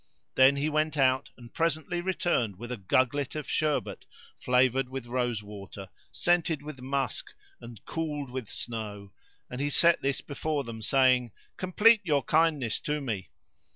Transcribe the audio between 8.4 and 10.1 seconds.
snow; and he set